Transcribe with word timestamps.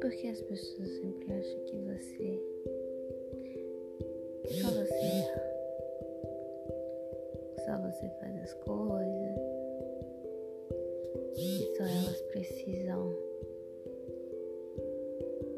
Porque 0.00 0.26
as 0.26 0.40
pessoas 0.42 0.88
sempre 0.88 1.32
acham 1.32 1.60
que 1.66 1.76
você. 1.78 2.42
Só 4.60 4.70
você 4.70 4.94
erra. 4.94 5.42
Só 7.64 7.78
você 7.82 8.08
faz 8.18 8.36
as 8.42 8.54
coisas. 8.54 9.38
E 11.36 11.76
só 11.76 11.84
elas 11.84 12.20
precisam. 12.32 13.16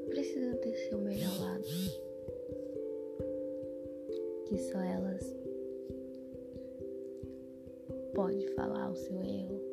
Precisam 0.09 0.55
ter 0.57 0.77
seu 0.77 0.99
melhor 0.99 1.41
lado. 1.41 1.65
Que 4.49 4.59
só 4.59 4.81
elas 4.81 5.38
pode 8.19 8.48
falar 8.57 8.91
o 8.91 8.96
seu 8.96 9.23
erro 9.23 9.68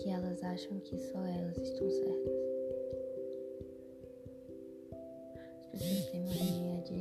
que 0.00 0.08
elas 0.08 0.42
acham 0.42 0.80
que 0.80 0.96
só 0.96 1.18
elas 1.18 1.58
estão 1.58 1.90
certas. 1.90 2.32
As 5.74 5.82
pessoas 5.82 6.06
têm 6.10 6.20
mania 6.22 6.82
de 6.82 6.94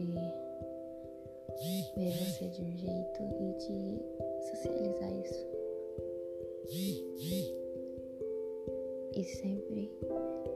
ver 1.95 2.11
você 2.11 2.47
de 2.49 2.61
um 2.61 2.77
jeito 2.77 3.23
e 3.39 3.53
de 3.57 4.01
socializar 4.49 5.11
isso. 5.23 5.47
E 9.15 9.23
sempre 9.23 9.89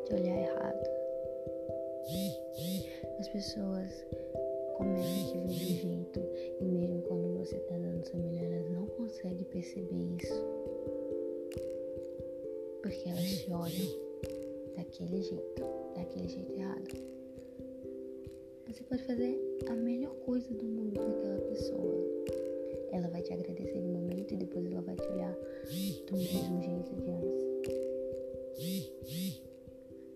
de 0.06 0.16
olhar 0.16 0.38
errado. 0.38 0.90
As 3.20 3.28
pessoas 3.30 4.06
ver 4.80 5.32
de 5.32 5.38
um 5.38 5.50
jeito 5.50 6.20
e 6.60 6.66
mesmo 6.66 7.02
quando 7.04 7.38
você 7.38 7.58
está 7.58 7.78
dando 7.78 8.06
seu 8.06 8.20
melhor, 8.20 8.46
elas 8.46 8.72
não 8.72 8.88
conseguem 8.88 9.44
perceber 9.46 10.16
isso 10.22 10.64
porque 12.84 13.10
elas 13.10 13.24
te 13.24 13.52
olham 13.52 14.04
daquele 14.76 15.22
jeito, 15.22 15.64
daquele 15.96 16.28
jeito 16.28 16.52
errado. 16.54 17.14
Você 18.68 18.84
pode 18.84 19.04
fazer 19.04 19.40
a 19.68 19.74
melhor 19.74 20.14
coisa 20.26 20.54
do 20.54 20.66
mundo 20.66 21.00
para 21.00 21.10
aquela 21.10 21.40
pessoa. 21.50 22.04
Ela 22.92 23.08
vai 23.08 23.22
te 23.22 23.34
agradecer 23.34 23.80
no 23.80 23.90
momento 23.90 24.34
e 24.34 24.38
depois 24.38 24.66
ela 24.66 24.82
vai 24.82 24.96
te 24.96 25.08
olhar 25.08 25.34
do 26.08 26.18
mesmo 26.18 26.62
jeito 26.62 26.96
de 26.96 27.10
antes. 27.10 27.54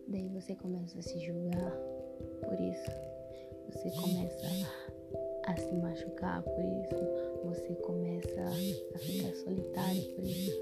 Daí 0.07 0.27
você 0.29 0.55
começa 0.55 0.99
a 0.99 1.01
se 1.01 1.19
julgar 1.19 1.71
por 2.41 2.59
isso. 2.59 3.16
Você 3.69 3.91
começa 3.91 4.47
a 5.45 5.55
se 5.57 5.75
machucar 5.75 6.41
por 6.43 6.63
isso. 6.63 6.95
Você 7.45 7.75
começa 7.75 8.41
a 8.95 8.97
ficar 8.99 9.35
solitário 9.35 10.03
por 10.15 10.23
isso. 10.23 10.61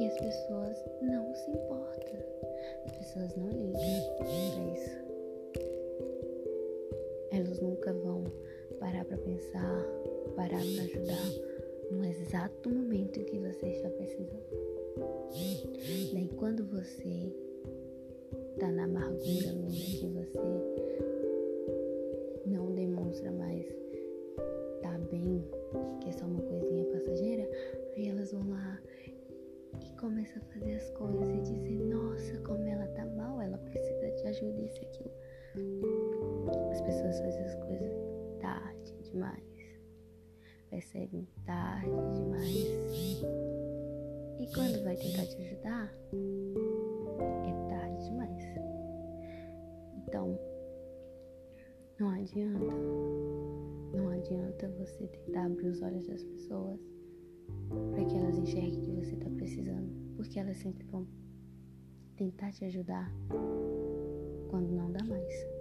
E 0.00 0.06
as 0.06 0.18
pessoas 0.18 0.78
não 1.02 1.34
se 1.34 1.50
importam. 1.50 2.18
As 2.86 2.96
pessoas 2.96 3.36
não 3.36 3.48
ligam 3.48 4.16
para 4.18 4.28
isso. 4.74 5.04
Elas 7.30 7.60
nunca 7.60 7.92
vão 7.92 8.24
parar 8.80 9.04
para 9.04 9.18
pensar, 9.18 9.84
parar 10.36 10.60
para 10.60 10.84
ajudar 10.84 11.54
no 11.90 12.04
exato 12.04 12.70
momento 12.70 13.20
em 13.20 13.24
que 13.24 13.38
você 13.38 13.66
está 13.68 13.88
precisando. 13.90 14.44
Daí 16.12 16.28
quando 16.36 16.64
você 16.66 17.33
tá 18.64 18.72
na 18.72 18.84
amargura 18.84 19.52
mesmo 19.52 20.00
que 20.00 20.06
você 20.06 20.40
não 22.46 22.74
demonstra 22.74 23.30
mais 23.30 23.66
tá 24.80 24.98
bem, 25.10 25.44
que 26.00 26.08
é 26.08 26.12
só 26.12 26.24
uma 26.24 26.40
coisinha 26.40 26.84
passageira, 26.86 27.46
aí 27.94 28.08
elas 28.08 28.32
vão 28.32 28.48
lá 28.48 28.80
começa 30.00 30.38
a 30.38 30.42
fazer 30.52 30.74
as 30.74 30.90
coisas 30.90 31.28
e 31.28 31.40
dizer, 31.40 31.78
nossa, 31.86 32.38
como 32.38 32.66
ela 32.66 32.86
tá 32.88 33.06
mal, 33.06 33.40
ela 33.40 33.58
precisa 33.58 34.10
de 34.10 34.26
ajuda, 34.28 34.62
isso 34.62 34.82
e 34.82 34.86
aquilo. 34.86 35.10
As 36.70 36.80
pessoas 36.82 37.20
fazem 37.20 37.44
as 37.44 37.54
coisas 37.54 37.92
tarde 38.40 38.94
demais. 39.02 39.42
Percebem 40.70 41.26
tarde 41.46 41.88
demais. 42.14 43.22
E 44.40 44.46
quando 44.54 44.84
vai 44.84 44.96
tentar 44.96 45.24
te 45.26 45.40
ajudar, 45.40 45.63
não 51.98 52.10
adianta. 52.10 52.74
Não 53.94 54.08
adianta 54.10 54.68
você 54.78 55.06
tentar 55.06 55.46
abrir 55.46 55.68
os 55.68 55.80
olhos 55.82 56.06
das 56.06 56.22
pessoas 56.24 56.80
para 57.90 58.04
que 58.04 58.16
elas 58.16 58.36
enxerguem 58.36 58.80
que 58.80 58.90
você 58.92 59.14
está 59.14 59.30
precisando, 59.30 59.88
porque 60.16 60.38
elas 60.38 60.56
sempre 60.58 60.84
vão 60.86 61.06
tentar 62.16 62.50
te 62.52 62.64
ajudar 62.64 63.12
quando 64.50 64.72
não 64.72 64.90
dá 64.90 65.04
mais. 65.04 65.53